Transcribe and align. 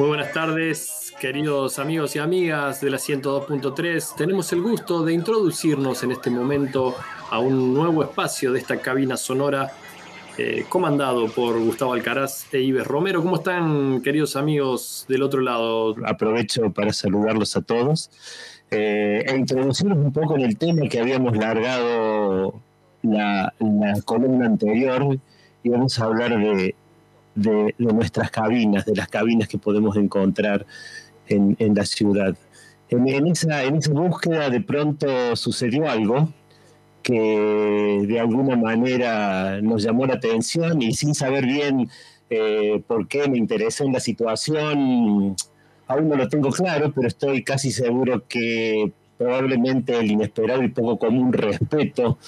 Muy 0.00 0.08
buenas 0.08 0.32
tardes, 0.32 1.12
queridos 1.20 1.78
amigos 1.78 2.16
y 2.16 2.20
amigas 2.20 2.80
de 2.80 2.88
la 2.88 2.96
102.3. 2.96 4.14
Tenemos 4.16 4.50
el 4.54 4.62
gusto 4.62 5.04
de 5.04 5.12
introducirnos 5.12 6.02
en 6.02 6.12
este 6.12 6.30
momento 6.30 6.96
a 7.30 7.38
un 7.38 7.74
nuevo 7.74 8.02
espacio 8.02 8.50
de 8.50 8.60
esta 8.60 8.80
cabina 8.80 9.18
sonora 9.18 9.72
eh, 10.38 10.64
comandado 10.70 11.26
por 11.26 11.60
Gustavo 11.62 11.92
Alcaraz 11.92 12.46
e 12.50 12.62
Ives 12.62 12.86
Romero. 12.86 13.22
¿Cómo 13.22 13.36
están, 13.36 14.00
queridos 14.00 14.36
amigos 14.36 15.04
del 15.06 15.22
otro 15.22 15.42
lado? 15.42 15.94
Aprovecho 16.06 16.72
para 16.72 16.94
saludarlos 16.94 17.54
a 17.58 17.60
todos 17.60 18.10
eh, 18.70 19.22
e 19.26 19.36
introducirnos 19.36 19.98
un 19.98 20.14
poco 20.14 20.34
en 20.34 20.46
el 20.46 20.56
tema 20.56 20.88
que 20.88 20.98
habíamos 20.98 21.36
largado 21.36 22.54
la, 23.02 23.52
la 23.58 24.00
columna 24.06 24.46
anterior 24.46 25.18
y 25.62 25.68
vamos 25.68 25.98
a 25.98 26.04
hablar 26.04 26.38
de, 26.38 26.74
de, 27.40 27.74
nuestras 27.78 28.30
cabinas, 28.30 28.84
de 28.84 28.94
las 28.94 29.08
cabinas 29.08 29.48
que 29.48 29.58
podemos 29.58 29.96
encontrar 29.96 30.66
en, 31.26 31.56
en 31.58 31.74
la 31.74 31.84
ciudad. 31.84 32.36
En, 32.88 33.08
en, 33.08 33.26
esa, 33.26 33.64
en 33.64 33.76
esa 33.76 33.92
búsqueda 33.92 34.50
de 34.50 34.60
pronto 34.60 35.36
sucedió 35.36 35.88
algo 35.88 36.28
que 37.02 38.04
de 38.06 38.20
alguna 38.20 38.56
manera 38.56 39.60
nos 39.62 39.82
llamó 39.82 40.06
la 40.06 40.14
atención 40.14 40.82
y 40.82 40.92
sin 40.92 41.14
saber 41.14 41.46
bien 41.46 41.88
eh, 42.28 42.82
por 42.86 43.08
qué 43.08 43.28
me 43.28 43.38
interesó 43.38 43.84
en 43.84 43.92
la 43.92 44.00
situación, 44.00 45.34
aún 45.86 46.08
no 46.08 46.16
lo 46.16 46.28
tengo 46.28 46.50
claro, 46.50 46.92
pero 46.94 47.08
estoy 47.08 47.42
casi 47.42 47.72
seguro 47.72 48.24
que 48.28 48.92
probablemente 49.18 49.98
el 49.98 50.10
inesperado 50.10 50.62
y 50.62 50.68
poco 50.68 50.98
común 50.98 51.32
respeto 51.32 52.18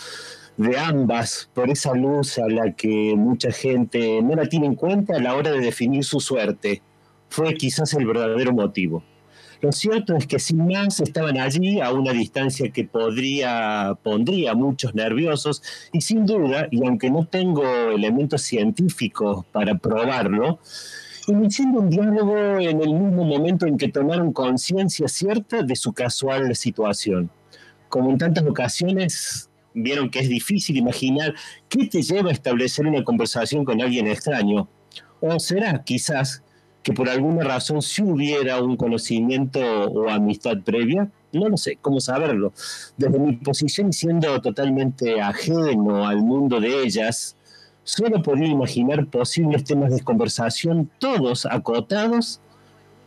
de 0.63 0.79
ambas 0.79 1.51
por 1.55 1.71
esa 1.71 1.95
luz 1.95 2.39
a 2.39 2.49
la 2.49 2.73
que 2.73 3.15
mucha 3.17 3.51
gente 3.51 4.23
no 4.23 4.35
la 4.35 4.49
tiene 4.49 4.67
en 4.67 4.75
cuenta 4.75 5.17
a 5.17 5.21
la 5.21 5.35
hora 5.35 5.51
de 5.51 5.61
definir 5.61 6.05
su 6.05 6.21
suerte. 6.21 6.83
Fue 7.29 7.55
quizás 7.55 7.95
el 7.95 8.07
verdadero 8.07 8.53
motivo. 8.53 9.03
Lo 9.61 9.71
cierto 9.71 10.17
es 10.17 10.27
que 10.27 10.41
sin 10.41 10.67
más 10.67 10.99
estaban 10.99 11.39
allí 11.39 11.81
a 11.81 11.93
una 11.93 12.13
distancia 12.13 12.71
que 12.71 12.85
podría, 12.85 13.97
pondría 14.03 14.51
a 14.51 14.55
muchos 14.55 14.93
nerviosos 14.95 15.63
y 15.93 16.01
sin 16.01 16.27
duda, 16.27 16.67
y 16.73 16.85
aunque 16.85 17.11
no 17.11 17.27
tengo 17.27 17.65
elementos 17.95 18.43
científicos 18.43 19.45
para 19.53 19.79
probarlo, 19.79 20.59
iniciando 21.29 21.79
un 21.79 21.91
diálogo 21.91 22.37
en 22.59 22.83
el 22.83 22.93
mismo 22.93 23.25
momento 23.25 23.67
en 23.67 23.77
que 23.77 23.87
tomaron 23.87 24.33
conciencia 24.33 25.07
cierta 25.07 25.63
de 25.63 25.77
su 25.77 25.93
casual 25.93 26.57
situación. 26.57 27.31
Como 27.89 28.11
en 28.11 28.19
tantas 28.19 28.45
ocasiones, 28.45 29.49
vieron 29.75 30.11
que 30.11 30.21
es 30.21 30.29
difícil 30.29 30.77
imaginar 30.77 31.35
qué 31.69 31.87
te 31.87 32.03
lleva 32.03 32.31
a 32.31 32.33
establecer 32.33 32.87
una 32.87 33.05
conversación 33.05 33.65
con 33.65 33.81
alguien 33.81 34.07
extraño. 34.07 34.69
O 35.21 35.39
será, 35.39 35.83
quizás, 35.85 36.43
que 36.83 36.93
por 36.93 37.09
alguna 37.09 37.45
razón 37.45 37.81
si 37.81 38.03
hubiera 38.03 38.61
un 38.63 38.77
conocimiento 38.77 39.61
o 39.61 40.09
amistad 40.09 40.59
previa, 40.65 41.11
no 41.33 41.49
lo 41.49 41.57
sé, 41.57 41.79
¿cómo 41.81 42.01
saberlo? 42.01 42.53
Desde 42.97 43.19
mi 43.19 43.37
posición 43.37 43.93
siendo 43.93 44.41
totalmente 44.41 45.21
ajeno 45.21 46.07
al 46.07 46.23
mundo 46.23 46.61
de 46.61 46.83
ellas, 46.83 47.37
solo 47.85 48.23
podía 48.23 48.49
imaginar 48.49 49.07
posibles 49.07 49.65
temas 49.65 49.95
de 49.95 50.03
conversación, 50.03 50.91
todos 50.99 51.47
acotados 51.47 52.41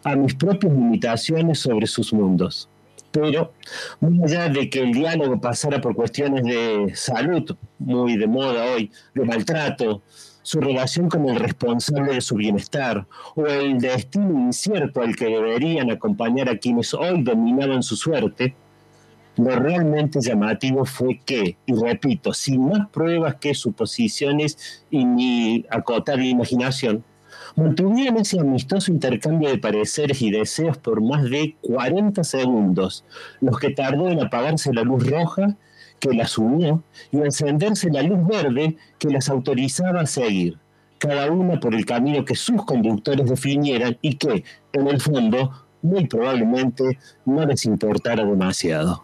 a 0.03 0.15
mis 0.15 0.35
propias 0.35 0.73
limitaciones 0.73 1.59
sobre 1.59 1.87
sus 1.87 2.13
mundos 2.13 2.69
pero 3.15 3.53
más 4.01 4.31
allá 4.31 4.49
de 4.49 4.69
que 4.69 4.81
el 4.81 4.91
diálogo 4.91 5.39
pasara 5.39 5.79
por 5.79 5.95
cuestiones 5.95 6.43
de 6.43 6.91
salud, 6.95 7.55
muy 7.79 8.17
de 8.17 8.27
moda 8.27 8.65
hoy, 8.73 8.91
de 9.13 9.23
maltrato, 9.23 10.01
su 10.41 10.59
relación 10.59 11.07
con 11.07 11.27
el 11.29 11.37
responsable 11.37 12.13
de 12.13 12.21
su 12.21 12.35
bienestar, 12.35 13.07
o 13.35 13.45
el 13.45 13.79
destino 13.79 14.31
incierto 14.31 15.01
al 15.01 15.15
que 15.15 15.27
deberían 15.27 15.89
acompañar 15.91 16.49
a 16.49 16.57
quienes 16.57 16.93
hoy 16.93 17.23
dominaban 17.23 17.83
su 17.83 17.95
suerte, 17.95 18.53
lo 19.37 19.55
realmente 19.55 20.19
llamativo 20.21 20.83
fue 20.85 21.19
que, 21.25 21.57
y 21.65 21.73
repito, 21.73 22.33
sin 22.33 22.67
más 22.67 22.89
pruebas 22.89 23.35
que 23.35 23.53
suposiciones 23.53 24.85
y 24.91 25.05
ni 25.05 25.65
acotar 25.69 26.17
la 26.17 26.25
imaginación, 26.25 27.03
mantuvieron 27.55 28.17
ese 28.17 28.39
amistoso 28.39 28.91
intercambio 28.91 29.49
de 29.49 29.57
pareceres 29.57 30.21
y 30.21 30.31
deseos 30.31 30.77
por 30.77 31.01
más 31.01 31.23
de 31.23 31.55
40 31.61 32.23
segundos, 32.23 33.05
los 33.41 33.59
que 33.59 33.71
tardó 33.71 34.09
en 34.09 34.21
apagarse 34.21 34.73
la 34.73 34.83
luz 34.83 35.09
roja 35.09 35.55
que 35.99 36.13
las 36.13 36.37
unió 36.37 36.83
y 37.11 37.17
encenderse 37.17 37.89
la 37.89 38.03
luz 38.03 38.25
verde 38.27 38.77
que 38.99 39.09
las 39.09 39.29
autorizaba 39.29 40.01
a 40.01 40.05
seguir, 40.05 40.57
cada 40.97 41.31
una 41.31 41.59
por 41.59 41.73
el 41.73 41.85
camino 41.85 42.25
que 42.25 42.35
sus 42.35 42.63
conductores 42.65 43.29
definieran 43.29 43.97
y 44.01 44.15
que, 44.15 44.43
en 44.73 44.87
el 44.87 45.01
fondo, 45.01 45.51
muy 45.81 46.07
probablemente 46.07 46.97
no 47.25 47.45
les 47.45 47.65
importara 47.65 48.25
demasiado. 48.25 49.03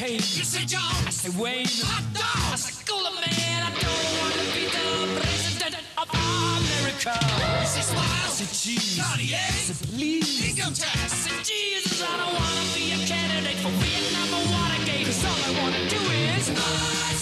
cake. 0.00 0.36
You 0.38 0.44
say 0.44 0.64
John. 0.64 0.96
I 1.06 1.10
say 1.10 1.30
Wayne. 1.40 1.68
Hot 1.84 2.04
dog. 2.16 2.54
I 2.54 2.56
say 2.56 2.72
Cooler 2.88 3.12
Man. 3.20 3.60
I 3.68 3.70
don't 3.84 4.08
want 4.16 4.34
to 4.40 4.46
be 4.56 4.64
the 4.76 4.88
president 5.20 5.76
of 6.00 6.08
America. 6.08 7.12
You 7.60 7.68
say 7.68 7.84
Smile. 7.84 8.24
I 8.24 8.32
say 8.32 8.48
Cheese. 8.48 8.96
Cartier. 8.96 9.36
I 9.36 9.60
say 9.68 9.76
Please. 9.92 10.40
Income 10.48 10.72
tax. 10.72 10.96
I 11.04 11.08
say 11.24 11.36
Jesus. 11.44 12.00
I 12.00 12.16
don't 12.16 12.32
want 12.32 12.54
to 12.60 12.66
be 12.72 12.84
a 12.96 12.98
candidate 13.04 13.60
for 13.60 13.72
Vietnam 13.84 14.28
or 14.40 14.44
Watergate. 14.56 15.04
Cause 15.04 15.20
all 15.28 15.40
I 15.48 15.52
want 15.60 15.74
to 15.76 15.84
do 15.92 16.00
is. 16.00 16.48
Smile. 16.48 17.19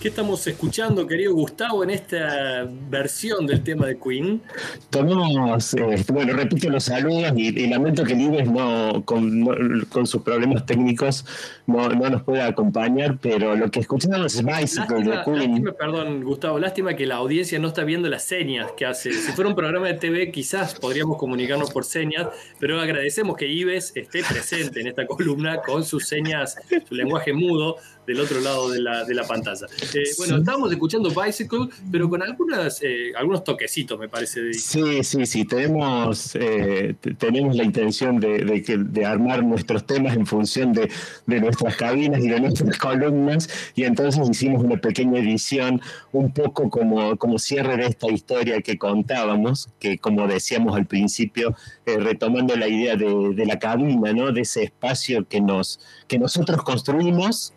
¿Qué 0.00 0.08
estamos 0.08 0.46
escuchando, 0.46 1.06
querido 1.06 1.34
Gustavo, 1.34 1.84
en 1.84 1.90
esta 1.90 2.66
versión 2.88 3.46
del 3.46 3.62
tema 3.62 3.86
de 3.86 3.98
Queen? 3.98 4.40
Tomamos, 4.88 5.74
eh, 5.74 6.02
bueno, 6.10 6.32
repito 6.32 6.70
los 6.70 6.84
saludos 6.84 7.30
y, 7.36 7.66
lamento 7.66 8.02
que 8.04 8.14
Libes 8.14 8.50
no 8.50 9.02
con, 9.04 9.84
con, 9.90 10.06
sus 10.06 10.22
problemas 10.22 10.64
técnicos 10.64 11.26
no, 11.66 11.90
no, 11.90 12.08
nos 12.08 12.22
pueda 12.22 12.46
acompañar, 12.46 13.18
pero 13.20 13.54
lo 13.54 13.70
que 13.70 13.80
escuchamos 13.80 14.34
es 14.34 14.42
Bicycle 14.42 15.02
de 15.02 15.22
Queen. 15.22 15.64
perdón, 15.78 16.24
Gustavo, 16.24 16.58
lástima 16.58 16.96
que 16.96 17.04
la 17.04 17.16
audiencia 17.16 17.58
no 17.58 17.68
está 17.68 17.84
viendo 17.84 18.08
las 18.08 18.24
señas 18.24 18.72
que 18.78 18.86
hace. 18.86 19.12
Si 19.12 19.32
fuera 19.32 19.50
un 19.50 19.54
programa 19.54 19.88
de 19.88 19.94
TV, 19.94 20.32
quizás 20.32 20.76
podríamos 20.76 21.18
comunicarnos 21.18 21.70
por 21.70 21.84
señas, 21.84 22.28
pero 22.58 22.80
agradecemos 22.80 23.36
que 23.36 23.48
Ives 23.48 23.92
esté 23.94 24.22
presente 24.22 24.80
en 24.80 24.86
esta 24.86 25.06
columna 25.06 25.60
con 25.60 25.84
sus 25.84 26.08
señas, 26.08 26.56
su 26.88 26.94
lenguaje 26.94 27.34
mudo 27.34 27.76
del 28.10 28.20
otro 28.20 28.40
lado 28.40 28.68
de 28.70 28.80
la, 28.80 29.04
de 29.04 29.14
la 29.14 29.24
pantalla. 29.24 29.66
Eh, 29.94 30.02
bueno, 30.18 30.38
estábamos 30.38 30.72
escuchando 30.72 31.10
Bicycle, 31.10 31.68
pero 31.92 32.10
con 32.10 32.20
algunas, 32.22 32.82
eh, 32.82 33.12
algunos 33.16 33.44
toquecitos, 33.44 33.98
me 34.00 34.08
parece. 34.08 34.40
De... 34.40 34.54
Sí, 34.54 35.04
sí, 35.04 35.26
sí, 35.26 35.44
tenemos, 35.44 36.34
eh, 36.34 36.96
tenemos 37.18 37.54
la 37.54 37.62
intención 37.62 38.18
de, 38.18 38.62
que, 38.66 38.78
de, 38.78 39.06
armar 39.06 39.44
nuestros 39.44 39.86
temas 39.86 40.16
en 40.16 40.26
función 40.26 40.72
de, 40.72 40.90
de, 41.26 41.40
nuestras 41.40 41.76
cabinas 41.76 42.20
y 42.20 42.28
de 42.28 42.40
nuestras 42.40 42.76
columnas, 42.78 43.48
y 43.76 43.84
entonces 43.84 44.28
hicimos 44.28 44.64
una 44.64 44.80
pequeña 44.80 45.20
edición, 45.20 45.80
un 46.10 46.32
poco 46.32 46.68
como, 46.68 47.16
como 47.16 47.38
cierre 47.38 47.76
de 47.76 47.86
esta 47.86 48.10
historia 48.10 48.60
que 48.60 48.76
contábamos, 48.76 49.68
que 49.78 49.98
como 49.98 50.26
decíamos 50.26 50.76
al 50.76 50.86
principio, 50.86 51.54
retomando 51.86 52.56
la 52.56 52.66
idea 52.66 52.96
de, 52.96 53.46
la 53.46 53.58
cabina, 53.58 54.12
¿no? 54.12 54.32
de 54.32 54.40
ese 54.40 54.64
espacio 54.64 55.26
que, 55.28 55.40
nos, 55.40 55.80
que 56.08 56.18
nosotros 56.18 56.62
construimos 56.62 57.52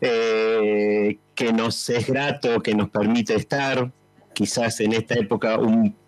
eh, 0.00 1.18
que 1.34 1.52
nos 1.52 1.88
es 1.90 2.06
grato, 2.06 2.60
que 2.60 2.74
nos 2.74 2.90
permite 2.90 3.34
estar, 3.34 3.90
quizás 4.32 4.80
en 4.80 4.92
esta 4.92 5.14
época 5.14 5.58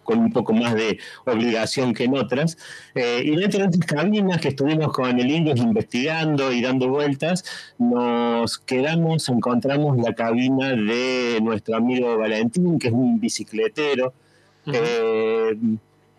con 0.07 0.21
un 0.21 0.33
poco 0.33 0.53
más 0.53 0.75
de 0.75 0.99
obligación 1.27 1.93
que 1.93 2.05
en 2.05 2.17
otras. 2.17 2.57
Eh, 2.95 3.23
y 3.25 3.37
dentro 3.37 3.61
de 3.61 3.67
estas 3.67 3.87
cabinas 3.87 4.41
que 4.41 4.49
estuvimos 4.49 4.93
con 4.93 5.19
el 5.19 5.31
Indio 5.31 5.55
investigando 5.57 6.53
y 6.53 6.63
dando 6.63 6.89
vueltas, 6.89 7.45
nos 7.79 8.59
quedamos, 8.59 9.29
encontramos 9.29 9.99
la 9.99 10.15
cabina 10.15 10.71
de 10.71 11.41
nuestro 11.43 11.77
amigo 11.77 12.17
Valentín, 12.17 12.79
que 12.79 12.89
es 12.89 12.95
un 12.95 13.21
bicicletero. 13.21 14.15
Eh, 14.67 15.57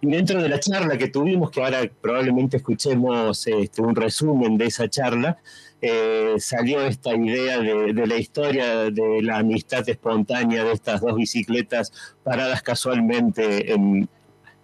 dentro 0.10 0.42
de 0.42 0.50
la 0.50 0.60
charla 0.60 0.98
que 0.98 1.08
tuvimos, 1.08 1.52
que 1.52 1.64
ahora 1.64 1.90
probablemente 2.02 2.58
escuchemos 2.58 3.46
este, 3.48 3.82
un 3.82 3.96
resumen 3.96 4.58
de 4.58 4.66
esa 4.66 4.90
charla, 4.90 5.38
eh, 5.82 6.36
salió 6.40 6.82
esta 6.82 7.16
idea 7.16 7.60
de, 7.60 8.08
la 8.08 8.18
historia 8.18 8.90
de 8.90 9.22
la 9.22 9.38
amistad 9.38 9.88
espontánea 9.88 10.64
de 10.64 10.72
estas 10.72 11.02
dos 11.02 11.16
bicicletas 11.16 11.92
paradas 12.24 12.64
casualmente 12.64 13.72
en, 13.72 14.10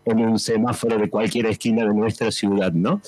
un 0.05 0.39
semáforo 0.39 0.97
de 0.97 1.09
cualquier 1.09 1.45
esquina 1.45 1.85
de 1.85 1.93
nuestra 1.93 2.29
ciudad, 2.29 2.73
¿no? 2.73 3.01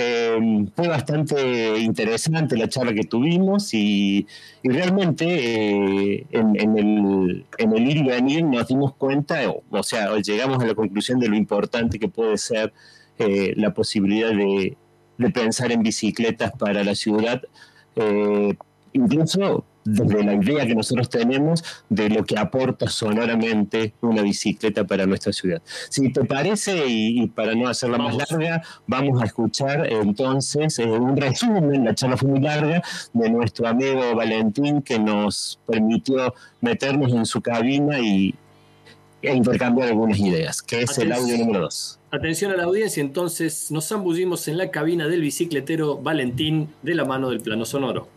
Eh, 0.00 0.66
fue 0.76 0.88
bastante 0.88 1.78
interesante 1.78 2.56
la 2.56 2.68
charla 2.68 2.92
que 2.92 3.04
tuvimos 3.04 3.74
y, 3.74 4.26
realmente 4.62 5.24
eh, 5.24 6.26
en, 6.30 6.56
el, 6.78 7.46
en, 7.58 7.72
el, 7.72 7.88
ir 7.88 7.96
y 7.96 8.02
venir 8.02 8.44
nos 8.44 8.68
dimos 8.68 8.94
cuenta, 8.94 9.40
o, 9.70 9.82
sea, 9.82 10.16
llegamos 10.18 10.62
a 10.62 10.66
la 10.66 10.74
conclusión 10.74 11.18
de 11.18 11.28
lo 11.28 11.36
importante 11.36 11.98
que 11.98 12.08
puede 12.08 12.38
ser 12.38 12.72
la 13.18 13.74
posibilidad 13.74 14.30
de, 14.30 14.76
de 15.18 15.30
pensar 15.30 15.72
en 15.72 15.82
bicicletas 15.82 16.52
para 16.52 16.84
la 16.84 16.94
ciudad, 16.94 17.42
eh, 17.96 18.56
incluso 18.92 19.64
desde 19.94 20.24
la 20.24 20.34
idea 20.34 20.66
que 20.66 20.74
nosotros 20.74 21.08
tenemos 21.08 21.64
de 21.88 22.10
lo 22.10 22.24
que 22.24 22.38
aporta 22.38 22.88
sonoramente 22.88 23.94
una 24.00 24.22
bicicleta 24.22 24.84
para 24.84 25.06
nuestra 25.06 25.32
ciudad. 25.32 25.62
Si 25.88 26.12
te 26.12 26.24
parece, 26.24 26.84
y, 26.86 27.26
para 27.28 27.54
no 27.54 27.68
hacerla 27.68 27.98
más 27.98 28.16
larga, 28.16 28.62
vamos 28.86 29.20
a 29.22 29.24
escuchar 29.24 29.90
entonces 29.90 30.78
eh, 30.78 30.86
un 30.86 31.16
resumen, 31.16 31.84
la 31.84 31.94
charla 31.94 32.16
fue 32.16 32.28
muy 32.28 32.40
larga, 32.40 32.82
de 33.12 33.30
nuestro 33.30 33.68
amigo 33.68 34.14
Valentín 34.14 34.82
que 34.82 34.98
nos 34.98 35.58
permitió 35.66 36.34
meternos 36.60 37.12
en 37.12 37.26
su 37.26 37.40
cabina 37.40 37.98
y, 37.98 38.34
e 39.22 39.34
intercambiar 39.34 39.88
algunas 39.88 40.18
ideas, 40.18 40.62
que 40.62 40.82
es 40.82 40.96
el 40.98 41.12
audio 41.12 41.36
número 41.38 41.60
2. 41.60 41.98
Atención 42.10 42.52
a 42.52 42.56
la 42.56 42.64
audiencia, 42.64 43.00
entonces 43.00 43.70
nos 43.70 43.88
zambullimos 43.88 44.46
en 44.48 44.58
la 44.58 44.70
cabina 44.70 45.08
del 45.08 45.22
bicicletero 45.22 45.98
Valentín 45.98 46.68
de 46.82 46.94
la 46.94 47.04
mano 47.04 47.30
del 47.30 47.40
plano 47.40 47.64
sonoro. 47.64 48.08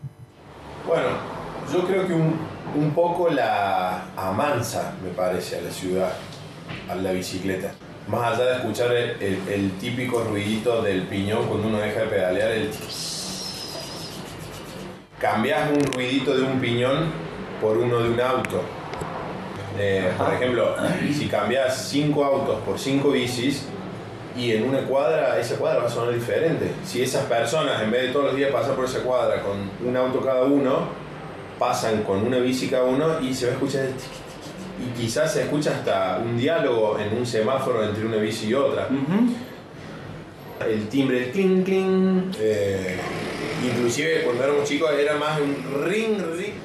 Bueno, 0.87 1.09
yo 1.71 1.85
creo 1.85 2.07
que 2.07 2.13
un, 2.13 2.91
poco 2.93 3.29
la 3.29 4.05
amansa, 4.15 4.93
me 5.03 5.09
parece, 5.11 5.59
a 5.59 5.61
la 5.61 5.71
ciudad, 5.71 6.11
a 6.89 6.95
la 6.95 7.11
bicicleta. 7.11 7.71
Más 8.07 8.33
allá 8.33 8.49
de 8.49 8.55
escuchar 8.57 8.91
el, 8.93 9.71
típico 9.79 10.23
ruidito 10.23 10.81
del 10.81 11.03
piñón 11.03 11.47
cuando 11.47 11.67
uno 11.67 11.79
deja 11.79 12.01
de 12.01 12.07
pedalear, 12.07 12.51
el 12.51 12.69
cambias 15.19 15.69
un 15.69 15.93
ruidito 15.93 16.35
de 16.35 16.41
un 16.41 16.59
piñón 16.59 17.11
por 17.61 17.77
uno 17.77 17.99
de 17.99 18.09
un 18.09 18.19
auto. 18.19 18.61
Eh, 19.77 20.11
por 20.17 20.33
ejemplo, 20.33 20.75
si 21.13 21.27
cambias 21.27 21.89
cinco 21.89 22.25
autos 22.25 22.59
por 22.61 22.79
cinco 22.79 23.11
bicis, 23.11 23.67
y 24.35 24.53
en 24.53 24.67
una 24.67 24.79
cuadra, 24.83 25.39
esa 25.39 25.57
cuadra 25.57 25.81
va 25.81 25.87
a 25.87 25.89
sonar 25.89 26.13
diferente. 26.13 26.71
Si 26.85 27.01
esas 27.01 27.25
personas, 27.25 27.81
en 27.81 27.91
vez 27.91 28.03
de 28.03 28.07
todos 28.09 28.25
los 28.25 28.35
días 28.35 28.49
pasar 28.51 28.75
por 28.75 28.85
esa 28.85 29.01
cuadra 29.01 29.41
con 29.41 29.69
un 29.87 29.97
auto 29.97 30.21
cada 30.21 30.43
uno, 30.43 30.87
pasan 31.61 32.01
con 32.01 32.25
una 32.25 32.39
bici 32.39 32.67
cada 32.69 32.85
uno 32.85 33.21
y 33.21 33.35
se 33.35 33.45
va 33.45 33.51
a 33.51 33.53
escuchar 33.53 33.85
y 34.81 34.99
quizás 34.99 35.31
se 35.31 35.43
escucha 35.43 35.69
hasta 35.75 36.17
un 36.17 36.35
diálogo 36.35 36.97
en 36.97 37.15
un 37.15 37.23
semáforo 37.23 37.83
entre 37.83 38.03
una 38.03 38.17
bici 38.17 38.47
y 38.47 38.55
otra. 38.55 38.89
El 40.67 40.87
timbre, 40.87 41.25
el 41.25 41.31
cling 41.31 41.63
cling. 41.63 42.31
Eh, 42.39 42.97
inclusive 43.63 44.23
cuando 44.23 44.43
éramos 44.43 44.67
chicos 44.67 44.89
era 44.99 45.17
más 45.17 45.39
un 45.39 45.83
ring 45.85 46.17
ring. 46.35 46.55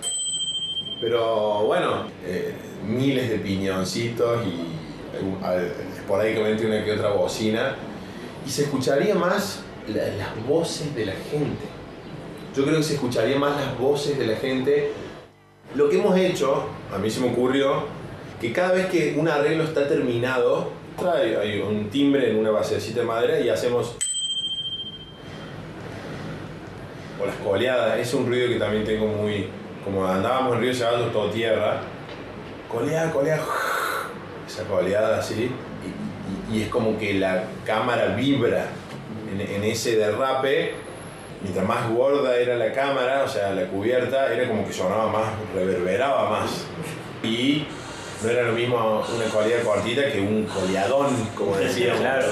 Pero 0.99 1.65
bueno, 1.67 2.07
eh, 2.25 2.55
miles 2.89 3.29
de 3.29 3.37
piñoncitos 3.37 4.47
y 4.47 4.77
mete 6.43 6.67
una 6.67 6.83
que 6.83 6.93
otra 6.93 7.11
bocina, 7.11 7.75
y 8.47 8.51
se 8.51 8.63
escucharía 8.63 9.15
más 9.15 9.61
las 9.89 10.47
voces 10.47 10.95
de 10.95 11.05
la 11.05 11.13
gente. 11.31 11.76
Yo 12.57 12.65
creo 12.65 12.79
que 12.79 12.83
se 12.83 12.95
escucharía 12.95 13.39
más 13.39 13.61
las 13.61 13.79
voces 13.79 14.19
de 14.19 14.27
la 14.27 14.37
gente. 14.37 14.93
Lo 15.75 15.91
que 15.91 15.99
hemos 15.99 16.17
hecho, 16.17 16.65
a 16.91 16.97
mí 16.97 17.11
se 17.11 17.21
me 17.21 17.31
ocurrió, 17.31 17.85
que 18.41 18.51
cada 18.53 18.73
vez 18.73 18.87
que 18.87 19.15
un 19.19 19.29
arreglo 19.29 19.65
está 19.65 19.87
terminado, 19.87 20.71
trae 20.99 21.37
hay 21.37 21.61
un 21.61 21.91
timbre 21.91 22.31
en 22.31 22.39
una 22.39 22.51
basecita 22.51 23.01
de 23.01 23.07
madera 23.07 23.41
y 23.41 23.51
hacemos 23.51 23.97
o 27.21 27.27
las 27.27 27.37
coleadas, 27.37 27.99
es 27.99 28.13
un 28.15 28.27
ruido 28.27 28.49
que 28.49 28.59
también 28.59 28.85
tengo 28.85 29.07
muy, 29.07 29.49
como 29.85 30.07
andábamos 30.07 30.57
en 30.57 30.61
Río 30.63 30.75
Ceballos 30.75 31.13
todo 31.13 31.31
tierra, 31.31 31.81
coleada, 32.71 33.11
coleada, 33.11 33.45
esa 34.47 34.65
coleada 34.65 35.19
así, 35.19 35.51
y, 36.51 36.63
es 36.63 36.69
como 36.69 36.99
que 36.99 37.15
la 37.15 37.45
cámara 37.65 38.15
vibra 38.15 38.67
en, 39.31 39.65
ese 39.65 39.97
derrape. 39.97 40.86
Mientras 41.47 41.65
más 41.65 41.89
gorda 41.91 42.37
era 42.37 42.57
la 42.57 42.73
cámara, 42.73 43.23
o 43.23 43.29
sea, 43.29 43.55
la 43.55 43.69
cubierta, 43.69 44.35
era 44.35 44.49
como 44.49 44.67
que 44.67 44.73
sonaba 44.73 45.07
más, 45.13 45.29
reverberaba 45.55 46.29
más. 46.29 46.65
Y 47.23 47.69
no 48.21 48.29
era 48.29 48.43
lo 48.43 48.53
mismo 48.53 49.07
una 49.15 49.25
colea 49.27 49.63
cortita 49.63 50.11
que 50.11 50.21
un 50.23 50.43
coleadón, 50.47 51.15
como 51.37 51.57
decíamos. 51.57 52.01
Claro. 52.01 52.27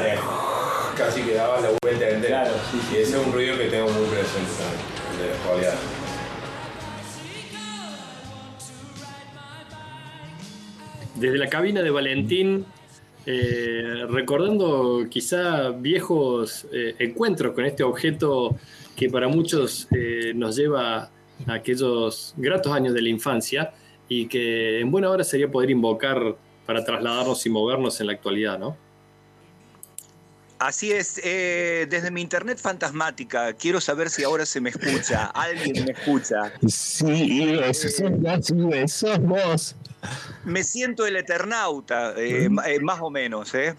casi 0.99 1.23
que 1.23 1.35
daba 1.35 1.61
la 1.61 1.69
vuelta 1.81 2.09
entera. 2.11 2.43
Claro, 2.43 2.57
Y 2.93 2.97
ese 2.97 3.17
es 3.17 3.25
un 3.25 3.33
ruido 3.33 3.57
que 3.57 3.67
tengo 3.67 3.89
muy 3.89 4.05
presente 4.07 4.51
también, 4.59 5.23
de 5.23 5.29
las 5.29 5.39
coleadas. 5.47 5.79
Desde 11.15 11.39
la 11.39 11.49
cabina 11.49 11.83
de 11.83 11.91
Valentín 11.91 12.67
eh, 13.27 14.05
recordando 14.11 15.07
quizá 15.09 15.71
viejos 15.71 16.67
eh, 16.73 16.95
encuentros 16.99 17.55
con 17.55 17.65
este 17.65 17.83
objeto 17.83 18.59
que 18.95 19.09
para 19.09 19.29
muchos 19.29 19.89
eh, 19.93 20.33
nos 20.35 20.57
lleva 20.57 21.11
a 21.47 21.53
aquellos 21.53 22.35
gratos 22.37 22.73
años 22.73 22.93
de 22.93 23.01
la 23.01 23.09
infancia 23.09 23.73
y 24.09 24.27
que 24.27 24.79
en 24.81 24.91
buena 24.91 25.09
hora 25.11 25.25
sería 25.25 25.51
poder 25.51 25.71
invocar 25.71 26.37
para 26.67 26.85
trasladarnos 26.85 27.45
y 27.47 27.51
movernos 27.51 27.99
en 28.01 28.09
la 28.09 28.13
actualidad, 28.13 28.59
¿no? 28.59 28.77
Así 30.59 30.93
es, 30.93 31.17
desde 31.17 32.11
mi 32.11 32.23
internet 32.23 32.59
fantasmática, 32.59 33.53
quiero 33.55 33.81
saber 33.81 34.09
si 34.09 34.23
ahora 34.23 34.47
se 34.47 34.61
me 34.61 34.71
escucha, 34.71 35.27
alguien 35.27 35.85
me 35.85 35.91
escucha. 35.91 36.53
Sí, 36.67 37.59
eso, 37.61 37.89
eso, 38.73 39.19
vos. 39.19 39.77
Me 40.45 40.63
siento 40.63 41.07
el 41.07 41.17
Eternauta, 41.17 42.15
eh, 42.17 42.49
eh, 42.67 42.81
más 42.81 43.01
o 43.01 43.11
menos, 43.11 43.55
¿eh? 43.55 43.75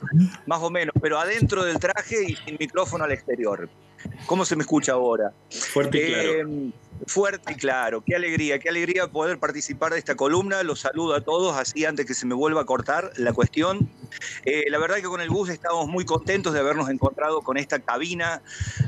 Más 0.45 0.62
o 0.62 0.69
menos, 0.69 0.93
pero 1.01 1.19
adentro 1.19 1.63
del 1.63 1.79
traje 1.79 2.24
y 2.24 2.36
sin 2.36 2.57
micrófono 2.60 3.03
al 3.03 3.12
exterior. 3.12 3.69
¿Cómo 4.27 4.45
se 4.45 4.55
me 4.55 4.62
escucha 4.62 4.93
ahora? 4.93 5.31
Fuerte 5.50 5.98
y 5.98 6.07
claro. 6.07 6.29
Eh, 6.29 6.72
fuerte 7.07 7.53
y 7.53 7.55
claro. 7.55 8.03
Qué 8.05 8.15
alegría, 8.15 8.60
qué 8.60 8.69
alegría 8.69 9.07
poder 9.07 9.39
participar 9.39 9.93
de 9.93 10.00
esta 10.00 10.15
columna. 10.15 10.62
Los 10.63 10.81
saludo 10.81 11.15
a 11.15 11.22
todos, 11.22 11.57
así 11.57 11.86
antes 11.86 12.05
que 12.05 12.13
se 12.13 12.25
me 12.25 12.36
vuelva 12.36 12.62
a 12.62 12.65
cortar 12.65 13.12
la 13.17 13.34
cuestión. 13.34 13.89
la 14.67 14.77
verdad 14.77 14.98
que 14.98 15.03
con 15.03 15.22
el 15.22 15.29
bus 15.29 15.50
estamos 15.50 15.88
muy 15.88 16.05
contentos 16.05 16.53
de 16.53 16.60
habernos 16.60 16.89
encontrado 16.89 17.41
con 17.41 17.57
esta 17.57 17.79
cabina 17.79 18.41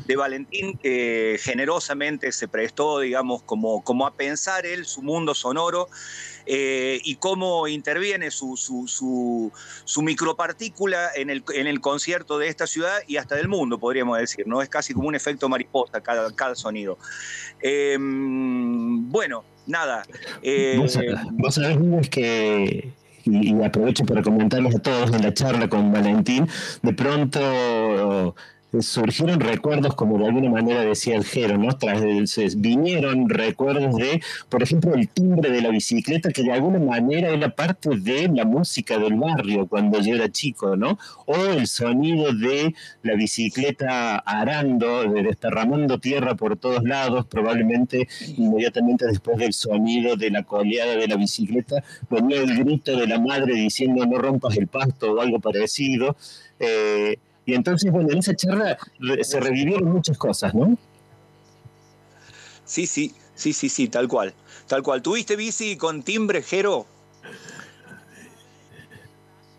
de 0.06 0.16
Valentín 0.16 0.78
que 0.78 1.40
generosamente 1.42 2.32
se 2.32 2.48
prestó, 2.48 3.00
digamos, 3.00 3.42
como, 3.44 3.84
como 3.84 4.06
a 4.06 4.14
pensar 4.14 4.66
él 4.66 4.86
su 4.86 5.02
mundo 5.02 5.34
sonoro. 5.34 5.90
Eh, 6.50 7.02
y 7.04 7.16
cómo 7.16 7.68
interviene 7.68 8.32
su, 8.32 8.56
su, 8.56 10.02
micropartícula 10.02 11.10
en 11.14 11.30
el, 11.30 11.44
en 11.54 11.68
el, 11.68 11.82
concierto 11.82 12.38
de 12.38 12.48
esta 12.48 12.68
ciudad 12.68 13.00
y 13.06 13.18
hasta 13.18 13.36
del 13.36 13.50
mundo, 13.50 13.78
podríamos 13.78 14.18
decir, 14.18 14.48
¿no? 14.48 14.62
Es 14.62 14.70
casi 14.70 14.94
como 14.94 15.10
un 15.10 15.16
efecto 15.16 15.50
mariposa 15.50 16.00
cada, 16.00 16.34
cada 16.34 16.56
sonido. 16.56 16.98
Em, 17.62 19.12
bueno, 19.12 19.44
nada. 19.66 20.04
Eh, 20.42 20.78
vos, 20.78 20.94
sabés, 21.56 22.10
que 22.10 22.94
y, 23.26 23.62
aprovecho 23.62 24.06
para 24.06 24.22
comentarles 24.22 24.76
a 24.76 24.80
todos 24.80 25.12
en 25.14 25.24
la 25.24 25.34
charla 25.34 25.68
con 25.68 25.92
Valentín, 25.92 26.48
de 26.82 26.94
pronto 26.94 28.36
surgieron 28.82 29.40
recuerdos, 29.40 29.96
como 29.96 30.18
de 30.18 30.28
alguna 30.28 30.50
manera 30.50 30.82
decía 30.82 31.16
el 31.16 31.26
Jero, 31.26 31.58
¿no? 31.58 31.78
Tras 31.78 32.02
vinieron 32.58 33.30
recuerdos 33.30 33.96
de, 33.96 34.22
por 34.50 34.64
ejemplo, 34.64 34.94
el 34.94 35.08
timbre 35.10 35.50
de 35.50 35.62
la 35.62 35.70
bicicleta, 35.70 36.32
que 36.32 36.44
de 36.44 36.54
alguna 36.54 36.80
manera 36.80 37.30
era 37.30 37.50
parte 37.50 37.90
de 37.98 38.28
la 38.30 38.46
música 38.46 38.98
del 38.98 39.16
barrio 39.16 39.68
cuando 39.68 40.00
yo 40.00 40.16
era 40.16 40.30
chico, 40.30 40.76
¿no? 40.76 40.98
O 41.26 41.36
el 41.36 41.68
sonido 41.68 42.34
de 42.34 42.74
la 43.04 43.16
bicicleta 43.16 44.18
arando, 44.18 45.04
de 45.04 45.24
desparramando 45.24 46.00
tierra 46.00 46.36
por 46.36 46.58
todos 46.58 46.84
lados, 46.84 47.26
probablemente 47.26 48.08
inmediatamente 48.38 49.06
después 49.06 49.38
del 49.38 49.54
sonido 49.54 50.16
de 50.16 50.32
la 50.32 50.44
coleada 50.44 50.96
de 50.96 51.08
la 51.08 51.16
bicicleta, 51.16 51.84
venía 52.10 52.42
el 52.42 52.58
grito 52.58 52.98
de 52.98 53.08
la 53.08 53.20
madre 53.20 53.54
diciendo 53.56 54.06
no 54.06 54.18
rompas 54.18 54.58
el 54.58 54.68
pasto 54.68 55.14
o 55.14 55.22
algo 55.22 55.40
parecido. 55.40 56.16
Eh, 56.60 57.18
y 57.48 57.54
entonces, 57.54 57.90
bueno, 57.94 58.12
en 58.12 58.18
esa 58.18 58.36
charla 58.36 58.78
se 59.22 59.40
revivieron 59.40 59.86
muchas 59.86 60.18
cosas, 60.18 60.54
¿no? 60.54 60.78
Sí, 62.66 62.86
sí, 62.86 63.16
sí, 63.36 63.54
sí, 63.54 63.70
sí, 63.70 63.88
tal 63.88 64.10
cual. 64.10 64.34
Tal 64.68 64.84
cual. 64.84 65.02
¿Tuviste 65.02 65.38
bici 65.38 65.78
con 65.78 66.04
timbre, 66.04 66.44
Jero? 66.44 66.86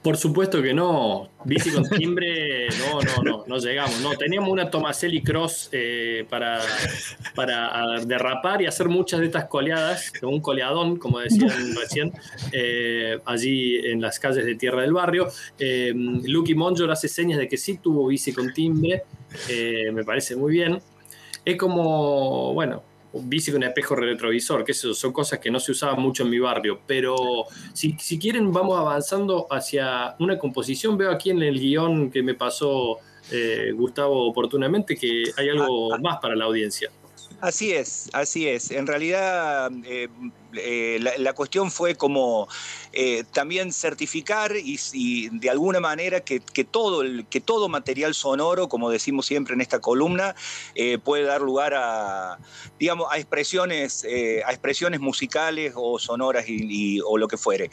Por 0.02 0.16
supuesto 0.16 0.62
que 0.62 0.72
no. 0.72 1.28
Bici 1.44 1.70
con 1.70 1.88
timbre, 1.88 2.68
no, 2.68 3.00
no, 3.00 3.22
no, 3.22 3.44
no 3.46 3.58
llegamos. 3.58 4.00
No, 4.00 4.14
teníamos 4.16 4.48
una 4.48 4.70
Tomaselli 4.70 5.22
Cross 5.22 5.70
eh, 5.72 6.24
para, 6.30 6.60
para 7.34 8.00
derrapar 8.06 8.62
y 8.62 8.66
hacer 8.66 8.88
muchas 8.88 9.20
de 9.20 9.26
estas 9.26 9.46
coleadas, 9.46 10.12
un 10.22 10.40
coleadón, 10.40 10.98
como 10.98 11.18
decían 11.18 11.50
recién, 11.76 12.12
eh, 12.52 13.18
allí 13.24 13.76
en 13.76 14.00
las 14.00 14.20
calles 14.20 14.46
de 14.46 14.54
Tierra 14.54 14.82
del 14.82 14.92
Barrio. 14.92 15.28
Eh, 15.58 15.92
Lucky 15.94 16.54
Monjor 16.54 16.90
hace 16.92 17.08
señas 17.08 17.38
de 17.38 17.48
que 17.48 17.56
sí 17.56 17.78
tuvo 17.78 18.06
bici 18.06 18.32
con 18.32 18.52
timbre, 18.52 19.02
eh, 19.48 19.90
me 19.92 20.04
parece 20.04 20.36
muy 20.36 20.52
bien. 20.52 20.78
Es 21.44 21.56
como, 21.56 22.54
bueno, 22.54 22.82
bici 23.22 23.52
con 23.52 23.62
espejo 23.62 23.94
retrovisor, 23.94 24.64
que 24.64 24.72
eso 24.72 24.94
son 24.94 25.12
cosas 25.12 25.38
que 25.38 25.50
no 25.50 25.60
se 25.60 25.72
usaban 25.72 26.00
mucho 26.00 26.22
en 26.22 26.30
mi 26.30 26.38
barrio, 26.38 26.80
pero 26.86 27.46
si, 27.72 27.94
quieren 28.18 28.52
vamos 28.52 28.78
avanzando 28.78 29.46
hacia 29.50 30.16
una 30.18 30.38
composición, 30.38 30.96
veo 30.96 31.10
aquí 31.10 31.30
en 31.30 31.42
el 31.42 31.58
guion 31.58 32.10
que 32.10 32.22
me 32.22 32.34
pasó 32.34 32.98
eh, 33.30 33.72
Gustavo 33.74 34.28
oportunamente 34.28 34.96
que 34.96 35.24
hay 35.36 35.48
algo 35.50 35.92
ah, 35.92 35.96
ah. 35.98 36.02
más 36.02 36.18
para 36.18 36.34
la 36.34 36.46
audiencia. 36.46 36.90
Así 37.40 37.72
es, 37.72 38.10
así 38.14 38.48
es. 38.48 38.70
En 38.72 38.86
realidad 38.86 39.70
eh, 39.84 40.08
eh, 40.54 40.98
la, 41.18 41.32
cuestión 41.34 41.70
fue 41.70 41.94
como 41.94 42.48
eh, 42.92 43.24
también 43.32 43.72
certificar 43.72 44.52
y, 44.56 45.28
de 45.30 45.50
alguna 45.50 45.78
manera 45.78 46.20
que, 46.20 46.40
todo 46.64 47.02
que 47.28 47.40
todo 47.40 47.68
material 47.68 48.14
sonoro, 48.14 48.68
como 48.68 48.90
decimos 48.90 49.26
siempre 49.26 49.54
en 49.54 49.60
esta 49.60 49.80
columna, 49.80 50.34
eh, 50.74 50.98
puede 50.98 51.24
dar 51.24 51.42
lugar 51.42 51.74
a, 51.74 52.38
digamos, 52.78 53.08
a 53.10 53.18
expresiones, 53.18 54.04
a 54.04 54.50
expresiones 54.50 55.00
musicales 55.00 55.72
o 55.76 55.98
sonoras 55.98 56.46
o 57.04 57.18
lo 57.18 57.28
que 57.28 57.36
fuere. 57.36 57.70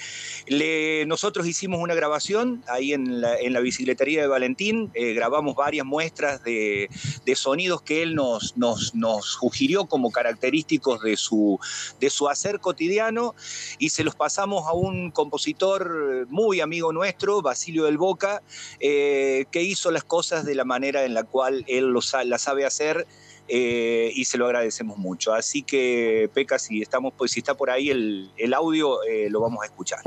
nosotros 1.08 1.48
hicimos 1.48 1.80
una 1.80 1.94
grabación 1.94 2.64
ahí 2.68 2.94
en 2.94 3.22
la, 3.22 3.40
en 3.40 3.54
bicicletería 3.64 4.22
de 4.22 4.28
Valentín, 4.28 4.92
grabamos 4.94 5.56
varias 5.56 5.86
muestras 5.86 6.44
de, 6.44 6.90
sonidos 7.36 7.82
que 7.82 8.02
él 8.02 8.16
nos, 8.16 8.56
nos, 8.58 8.96
nos 8.96 9.26
sugirió 9.40 9.86
como 9.86 10.12
característicos 10.12 11.02
de 11.02 11.18
su, 11.18 11.60
de 12.00 12.10
su 12.10 12.30
hacer 12.30 12.60
cotidiano 12.66 13.36
y 13.78 13.90
se 13.90 14.04
los 14.04 14.16
pasamos 14.16 14.68
a 14.68 14.74
un 14.74 15.12
compositor 15.12 16.26
muy 16.30 16.62
amigo 16.62 16.92
nuestro, 16.92 17.44
Basilio 17.44 17.86
del 17.86 18.00
Boca, 18.00 18.42
eh, 18.80 19.46
que 19.52 19.62
hizo 19.62 19.92
las 19.92 20.04
cosas 20.04 20.46
de 20.46 20.56
la 20.56 20.66
manera 20.66 21.06
en 21.06 21.14
la 21.14 21.24
cual 21.24 21.64
él 21.68 21.86
lo 21.86 22.02
la 22.26 22.38
sabe 22.40 22.66
hacer. 22.66 23.06
Eh, 23.48 24.12
y 24.16 24.26
se 24.26 24.40
lo 24.40 24.48
agradecemos 24.48 24.98
mucho. 24.98 25.32
Así 25.32 25.62
que, 25.62 26.32
Peca, 26.34 26.58
si, 26.58 26.82
estamos, 26.82 27.14
pues, 27.16 27.32
si 27.32 27.42
está 27.42 27.54
por 27.54 27.70
ahí 27.70 27.92
el, 27.92 28.54
audio, 28.56 29.04
eh, 29.04 29.30
lo 29.30 29.40
vamos 29.40 29.62
a 29.62 29.66
escuchar. 29.68 30.02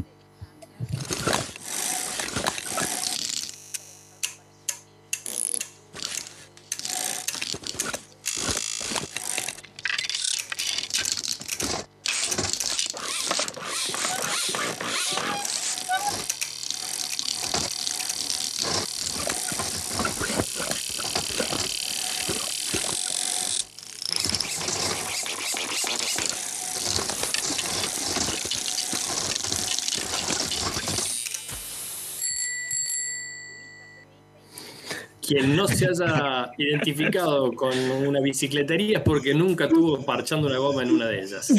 Quien 35.28 35.54
no 35.54 35.68
se 35.68 35.86
haya 35.86 36.50
identificado 36.56 37.52
con 37.52 37.78
una 38.06 38.18
bicicletería 38.18 38.98
es 38.98 39.04
porque 39.04 39.34
nunca 39.34 39.64
estuvo 39.64 40.00
parchando 40.02 40.46
una 40.46 40.56
goma 40.56 40.82
en 40.82 40.90
una 40.90 41.04
de 41.04 41.20
ellas. 41.20 41.52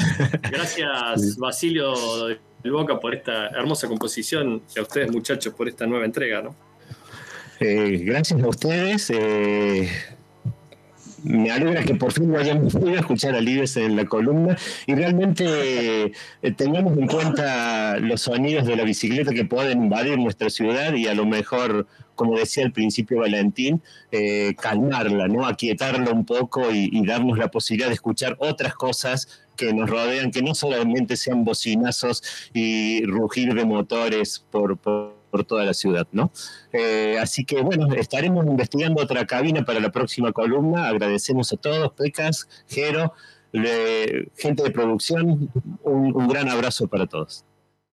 Gracias, 0.52 1.38
Basilio 1.38 1.94
del 2.26 2.72
Boca, 2.72 3.00
por 3.00 3.14
esta 3.14 3.50
hermosa 3.50 3.88
composición 3.88 4.64
y 4.76 4.80
a 4.80 4.82
ustedes, 4.82 5.12
muchachos, 5.12 5.54
por 5.54 5.68
esta 5.68 5.86
nueva 5.86 6.06
entrega. 6.06 6.42
¿no? 6.42 6.56
Eh, 7.60 8.02
gracias 8.04 8.42
a 8.42 8.48
ustedes. 8.48 9.12
Eh, 9.12 9.88
me 11.24 11.52
alegra 11.52 11.84
que 11.84 11.96
por 11.96 12.12
fin 12.12 12.36
hayamos 12.36 12.74
podido 12.74 12.98
escuchar 12.98 13.36
a 13.36 13.42
Libes 13.42 13.78
en 13.78 13.96
la 13.96 14.06
columna 14.06 14.58
y 14.88 14.96
realmente 14.96 16.06
eh, 16.06 16.52
tengamos 16.56 16.98
en 16.98 17.08
cuenta 17.08 17.98
los 18.00 18.22
sonidos 18.22 18.66
de 18.66 18.76
la 18.76 18.84
bicicleta 18.84 19.32
que 19.32 19.46
pueden 19.46 19.84
invadir 19.84 20.18
nuestra 20.18 20.50
ciudad 20.50 20.94
y 20.94 21.08
a 21.08 21.14
lo 21.14 21.26
mejor, 21.26 21.88
como 22.20 22.38
decía 22.38 22.66
al 22.66 22.74
principio 22.74 23.20
Valentín, 23.20 23.82
eh, 24.12 24.54
calmarla, 24.60 25.30
¿no? 25.30 25.46
aquietarla 25.46 26.12
un 26.12 26.26
poco 26.26 26.70
y, 26.70 27.06
darnos 27.06 27.38
la 27.38 27.50
posibilidad 27.50 27.88
de 27.88 27.94
escuchar 27.94 28.36
otras 28.40 28.76
cosas 28.76 29.46
que 29.56 29.72
nos 29.74 29.90
rodean, 29.90 30.30
que 30.30 30.42
no 30.42 30.54
solamente 30.54 31.16
sean 31.16 31.46
bocinazos 31.46 32.22
y 32.54 33.06
rugir 33.06 33.54
de 33.54 33.64
motores 33.64 34.46
por 34.52 34.78
por 34.78 35.46
toda 35.46 35.64
la 35.64 35.74
ciudad, 35.74 36.08
¿no? 36.12 36.32
Eh, 36.74 37.18
así 37.22 37.46
que 37.46 37.62
bueno, 37.62 37.94
estaremos 37.94 38.46
investigando 38.46 39.02
otra 39.02 39.26
cabina 39.26 39.64
para 39.64 39.80
la 39.80 39.92
próxima 39.92 40.34
columna. 40.34 40.88
Agradecemos 40.88 41.54
a 41.54 41.58
todos, 41.58 41.94
Pecas, 41.94 42.50
Jero, 42.68 43.14
gente 44.36 44.64
de 44.64 44.72
producción, 44.72 45.50
un 45.84 46.28
gran 46.28 46.50
abrazo 46.50 46.88
para 46.88 47.06
todos. 47.06 47.46